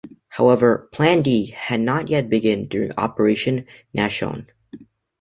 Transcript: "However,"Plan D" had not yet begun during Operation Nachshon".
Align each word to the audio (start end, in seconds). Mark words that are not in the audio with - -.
"However,"Plan 0.29 1.21
D" 1.21 1.51
had 1.51 1.79
not 1.79 2.07
yet 2.09 2.27
begun 2.27 2.65
during 2.65 2.91
Operation 2.97 3.65
Nachshon". 3.95 4.47